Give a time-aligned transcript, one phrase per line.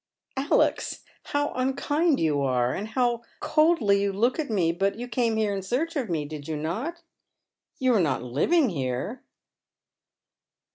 [0.51, 4.71] "Alex, how unkind you are, and how coldly you look at me!
[4.71, 7.03] But you came here in search of me, did you not?
[7.77, 9.21] You are not living here?"